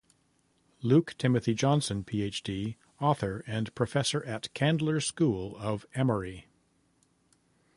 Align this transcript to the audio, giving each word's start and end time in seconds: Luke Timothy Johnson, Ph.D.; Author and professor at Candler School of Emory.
Luke 0.81 1.13
Timothy 1.19 1.53
Johnson, 1.53 2.03
Ph.D.; 2.03 2.75
Author 2.99 3.43
and 3.45 3.75
professor 3.75 4.25
at 4.25 4.51
Candler 4.55 4.99
School 4.99 5.55
of 5.57 5.85
Emory. 5.93 6.47